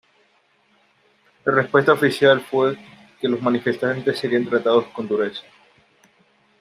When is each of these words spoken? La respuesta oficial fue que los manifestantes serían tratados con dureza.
La 1.45 1.53
respuesta 1.53 1.93
oficial 1.93 2.41
fue 2.41 2.75
que 3.19 3.27
los 3.29 3.39
manifestantes 3.39 4.17
serían 4.17 4.47
tratados 4.49 4.87
con 4.87 5.07
dureza. 5.07 5.43